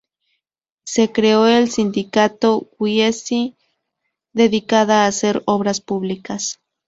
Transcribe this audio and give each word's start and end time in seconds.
Se 0.83 1.11
creó 1.11 1.45
el 1.45 1.69
Sindicato 1.69 2.71
Wiese, 2.79 3.55
dedicada 4.33 5.03
a 5.03 5.07
hacer 5.07 5.43
obras 5.45 5.79
públicas. 5.79 6.59